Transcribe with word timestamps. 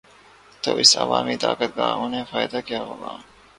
تو 0.63 0.71
اس 0.75 0.97
عوامی 0.97 1.35
طاقت 1.37 1.75
کا 1.75 1.87
انہیں 1.93 2.23
فائدہ 2.31 2.59
کیا 2.65 2.81
ہو 2.83 2.95
گا؟ 3.01 3.17